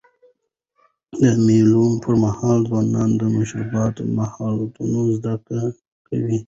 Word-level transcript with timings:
د 1.21 1.23
مېلو 1.45 1.85
پر 2.03 2.15
مهال 2.23 2.59
ځوانان 2.69 3.09
د 3.19 3.21
مشرتابه 3.35 4.03
مهارتونه 4.17 4.99
زده 5.15 5.33
کوي. 6.07 6.37